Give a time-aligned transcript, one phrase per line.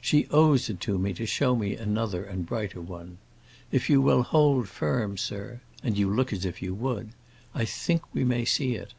[0.00, 3.18] She owes it to me to show me another and a brighter one.
[3.70, 8.44] If you will hold firm, sir—and you look as if you would—I think we may
[8.44, 8.92] see it."